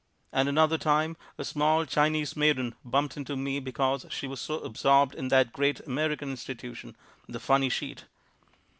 [0.33, 5.13] And another time a small Chinese maiden bumped into me because she was so absorbed
[5.13, 6.95] in that great American institution,
[7.29, 8.05] the funny sheet.